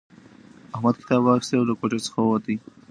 احمد 0.75 0.95
کتاب 1.01 1.21
واخیستی 1.23 1.55
او 1.57 1.67
له 1.69 1.73
کوټې 1.79 1.99
څخه 2.05 2.17
ووتلی. 2.21 2.55